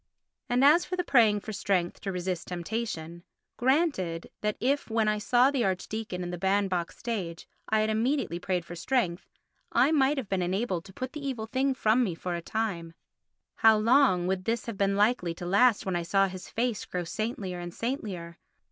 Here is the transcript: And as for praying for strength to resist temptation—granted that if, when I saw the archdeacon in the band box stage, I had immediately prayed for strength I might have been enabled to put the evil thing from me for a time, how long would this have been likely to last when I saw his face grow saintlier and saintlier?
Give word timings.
And 0.49 0.65
as 0.65 0.83
for 0.85 0.97
praying 1.03 1.41
for 1.41 1.53
strength 1.53 2.01
to 2.01 2.11
resist 2.11 2.47
temptation—granted 2.47 4.31
that 4.41 4.57
if, 4.59 4.89
when 4.89 5.07
I 5.07 5.19
saw 5.19 5.51
the 5.51 5.63
archdeacon 5.63 6.23
in 6.23 6.31
the 6.31 6.39
band 6.39 6.71
box 6.71 6.97
stage, 6.97 7.47
I 7.69 7.81
had 7.81 7.91
immediately 7.91 8.39
prayed 8.39 8.65
for 8.65 8.75
strength 8.75 9.29
I 9.71 9.91
might 9.91 10.17
have 10.17 10.27
been 10.27 10.41
enabled 10.41 10.85
to 10.85 10.93
put 10.93 11.13
the 11.13 11.23
evil 11.23 11.45
thing 11.45 11.75
from 11.75 12.03
me 12.03 12.15
for 12.15 12.33
a 12.33 12.41
time, 12.41 12.95
how 13.57 13.77
long 13.77 14.25
would 14.25 14.45
this 14.45 14.65
have 14.65 14.75
been 14.75 14.95
likely 14.95 15.35
to 15.35 15.45
last 15.45 15.85
when 15.85 15.95
I 15.95 16.01
saw 16.01 16.25
his 16.27 16.49
face 16.49 16.83
grow 16.85 17.03
saintlier 17.03 17.59
and 17.59 17.71
saintlier? 17.71 18.37